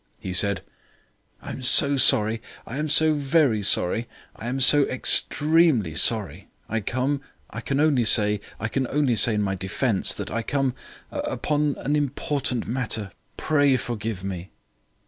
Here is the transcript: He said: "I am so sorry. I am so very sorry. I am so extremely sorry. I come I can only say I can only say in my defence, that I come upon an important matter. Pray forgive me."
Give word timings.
He 0.19 0.33
said: 0.33 0.61
"I 1.43 1.51
am 1.51 1.61
so 1.61 1.95
sorry. 1.95 2.41
I 2.65 2.77
am 2.79 2.89
so 2.89 3.13
very 3.13 3.61
sorry. 3.61 4.07
I 4.35 4.47
am 4.47 4.59
so 4.59 4.81
extremely 4.87 5.93
sorry. 5.93 6.47
I 6.67 6.79
come 6.79 7.21
I 7.51 7.61
can 7.61 7.79
only 7.79 8.05
say 8.05 8.41
I 8.59 8.67
can 8.67 8.87
only 8.87 9.15
say 9.15 9.35
in 9.35 9.43
my 9.43 9.53
defence, 9.53 10.11
that 10.15 10.31
I 10.31 10.41
come 10.41 10.73
upon 11.11 11.75
an 11.77 11.95
important 11.95 12.65
matter. 12.67 13.11
Pray 13.37 13.77
forgive 13.77 14.23
me." 14.23 14.49